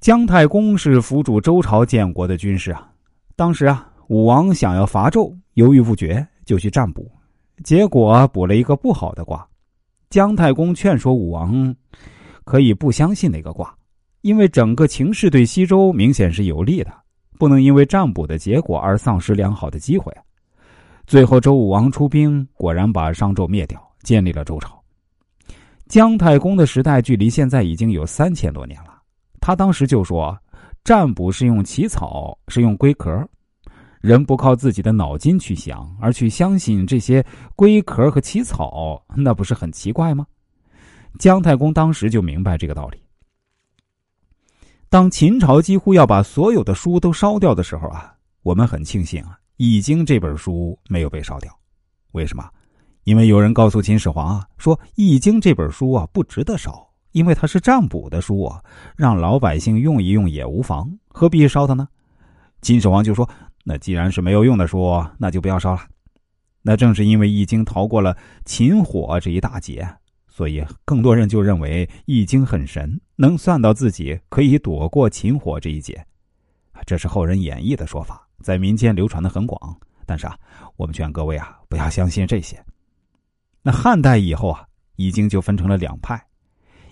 [0.00, 2.90] 姜太公是辅助周朝建国的军师啊。
[3.36, 7.06] 当时啊，武王想要伐纣，犹豫不决，就去占卜，
[7.62, 9.46] 结果卜了一个不好的卦。
[10.08, 11.74] 姜太公劝说武王，
[12.44, 13.74] 可以不相信那个卦，
[14.22, 16.90] 因为整个情势对西周明显是有利的，
[17.38, 20.10] 不能因为占卜的结果而丧失良好的机会。
[21.06, 24.82] 最后，周武王出兵，果然把商纣灭掉，建立了周朝。
[25.88, 28.99] 姜太公的时代距离现在已经有三千多年了，
[29.50, 30.38] 他当时就说
[30.84, 33.28] ：“占卜是用起草，是用龟壳，
[34.00, 37.20] 人不靠自己的脑筋去想，而去相信这些
[37.56, 40.24] 龟壳和起草，那不是很奇怪吗？”
[41.18, 43.02] 姜太公当时就明白这个道理。
[44.88, 49.32] 当秦朝几乎要把所有的书都烧掉的时候啊，我们很庆幸啊。
[49.56, 51.52] 《易经》这本书没有被烧掉，
[52.12, 52.48] 为什么？
[53.02, 58.62] 因为有人告诉秦始皇啊，说《易经》这本书啊不值得烧，因为它是占卜的书啊，
[58.96, 61.88] 让老百姓用一用也无妨，何必烧它呢？
[62.62, 63.28] 秦始皇就说
[63.64, 65.80] ：“那既然是没有用的书，那就不要烧了。”
[66.62, 69.88] 那正是因为《易经》逃过了秦火这一大劫，
[70.28, 76.04] 所以更多人就认为《易经》很神，能算到自己可以躲过秦火这一劫。
[76.86, 78.26] 这是后人演绎的说法。
[78.42, 79.76] 在民间流传的很广，
[80.06, 80.34] 但是啊，
[80.76, 82.62] 我们劝各位啊，不要相信这些。
[83.62, 84.62] 那汉代以后啊，
[84.96, 86.22] 《易经》就分成了两派，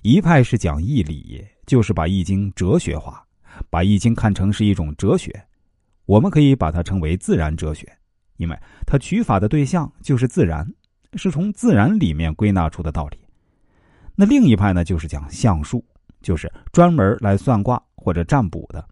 [0.02, 3.24] 一派是讲义理，就是把《易经》哲学化，
[3.70, 5.30] 把《易经》看成是一种哲学，
[6.06, 7.86] 我们可以把它称为自然哲学，
[8.36, 10.66] 因为它取法的对象就是自然，
[11.14, 13.18] 是从自然里面归纳出的道理。
[14.14, 15.84] 那另一派呢，就是讲相术，
[16.22, 18.86] 就是专门来算卦或者占卜的。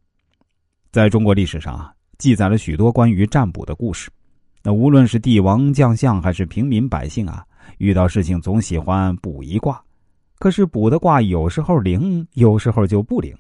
[0.92, 1.92] 在中国历史上啊。
[2.18, 4.10] 记载了许多关于占卜的故事，
[4.62, 7.44] 那无论是帝王将相还是平民百姓啊，
[7.76, 9.78] 遇到事情总喜欢卜一卦。
[10.38, 13.36] 可是卜的卦有时候灵，有时候就不灵。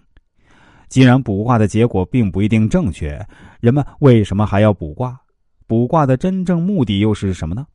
[0.88, 3.20] 既然卜卦的结果并不一定正确，
[3.60, 5.18] 人们为什么还要卜卦？
[5.66, 7.66] 卜卦的真正目的又是什么呢？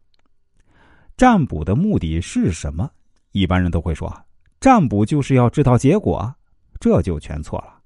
[1.18, 2.90] 占卜的目的是什么？
[3.32, 4.12] 一般人都会说，
[4.60, 6.34] 占卜就是要知道结果，
[6.80, 7.80] 这就全错了。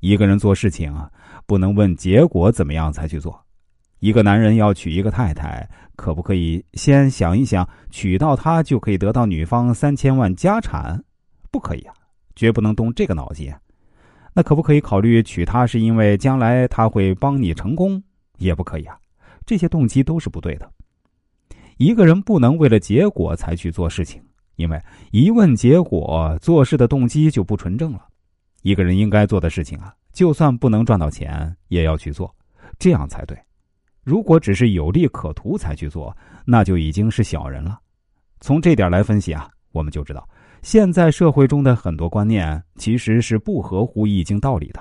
[0.00, 1.08] 一个人做事情啊，
[1.46, 3.38] 不能问结果怎么样才去做。
[4.02, 5.64] 一个男人要娶一个太太，
[5.94, 11.00] 可不可以先想一想，娶到她就可以得到女方三千万家产？
[11.52, 11.94] 不可以啊，
[12.34, 13.54] 绝不能动这个脑筋。
[14.34, 18.02] 那可不可以考虑娶她是因为将来她会帮你成功？
[18.38, 18.98] 也不可以啊，
[19.46, 20.68] 这些动机都是不对的。
[21.76, 24.20] 一个人不能为了结果才去做事情，
[24.56, 24.82] 因为
[25.12, 28.04] 一问结果，做事的动机就不纯正了。
[28.62, 32.34] 一个人应该做的事情啊，就算不能赚到钱，也要去做，
[32.80, 33.38] 这样才对。
[34.04, 37.78] 如果只是有利可图才去做，那就已经是小人了。
[38.40, 40.28] 从这点来分析啊，我们就知道，
[40.62, 44.80] 现在社会中的很多观念其实是不合乎易经道理的，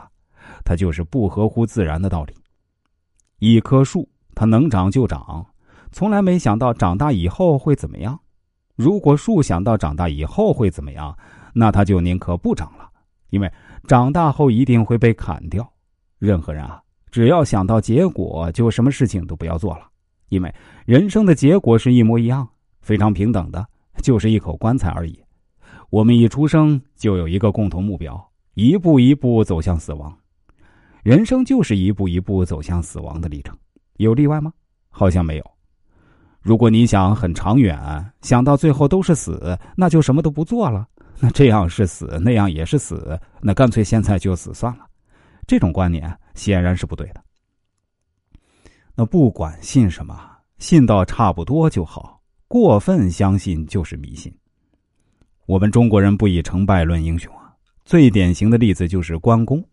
[0.65, 2.33] 它就是不合乎自然的道理。
[3.39, 5.45] 一棵树，它能长就长，
[5.91, 8.19] 从来没想到长大以后会怎么样。
[8.75, 11.15] 如果树想到长大以后会怎么样，
[11.53, 12.89] 那它就宁可不长了，
[13.29, 13.51] 因为。
[13.87, 15.67] 长大后一定会被砍掉。
[16.19, 16.79] 任何人啊，
[17.11, 19.87] 只要想到结果，就什么事情都不要做了。
[20.29, 20.53] 因为
[20.85, 22.47] 人生的结果是一模一样，
[22.81, 23.63] 非常平等的，
[24.01, 25.19] 就是一口棺材而已。
[25.89, 30.17] 我们一出生就有一个共同目标，一步一步走向死亡。
[31.03, 33.57] 人生就是一步一步走向死亡的历程，
[33.97, 34.53] 有例外吗？
[34.89, 35.51] 好像没有。
[36.39, 37.77] 如果你想很长远，
[38.21, 40.87] 想到最后都是死，那就什么都不做了。
[41.19, 44.85] 那这样是死，那样也是死，那干脆现在就死算了。
[45.45, 47.23] 这种观念显然是不对的。
[48.95, 50.19] 那不管信什么，
[50.57, 54.33] 信到差不多就好，过分相信就是迷信。
[55.45, 57.53] 我们中国人不以成败论英雄啊，
[57.83, 59.63] 最典型的例子就是关公。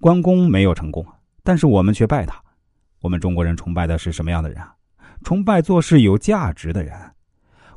[0.00, 1.06] 关公没有成功，
[1.42, 2.40] 但是我们却拜他。
[3.00, 4.74] 我们中国人崇拜的是什么样的人啊？
[5.22, 6.94] 崇拜做事有价值的人。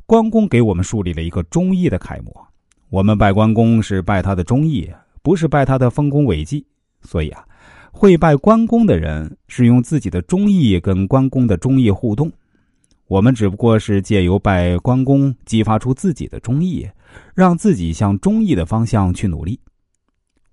[0.06, 2.48] 关公给我们树立了一个忠义的楷模。
[2.90, 4.92] 我们拜关公是拜他的忠义，
[5.22, 6.66] 不是拜他的丰功伟绩。
[7.02, 7.46] 所以啊，
[7.92, 12.32] 会拜关公的人是用自己的忠义跟关公的忠义互动。
[13.08, 16.88] 我们只不过是借由拜关公，激发出自己的忠义，
[17.34, 19.60] 让自己向忠义的方向去努力。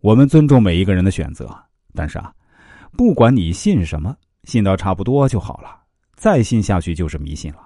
[0.01, 1.55] 我们尊重每一个人的选择，
[1.95, 2.33] 但是啊，
[2.97, 5.69] 不管你信什么，信到差不多就好了，
[6.15, 7.59] 再信下去就是迷信了。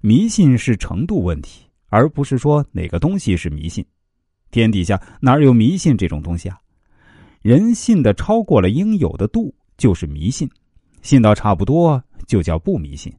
[0.00, 3.84] 迷信是程度问题，而不是说哪个东西是迷信。
[4.50, 6.58] 天底下哪有迷信这种东西啊？
[7.46, 10.50] 人信的超过了应有的度就是迷信，
[11.00, 13.14] 信到差不多就叫不迷信。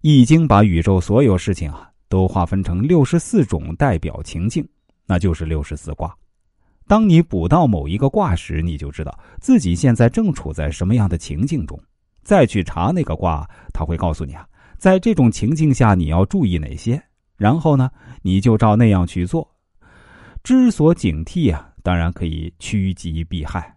[0.00, 4.68] 易经把宇宙所有事情啊都划分成六十四种代表情境，
[5.06, 6.12] 那就是六十四卦。
[6.88, 11.80] 当你卜到某一个卦时，你就知道自己现在正处在什么样的情境中，
[12.24, 14.44] 再去查那个卦，他会告诉你啊，
[14.78, 17.00] 在这种情境下你要注意哪些，
[17.36, 17.88] 然后呢，
[18.22, 19.48] 你就照那样去做，
[20.42, 23.75] 知所警惕啊，当然可以趋吉避害。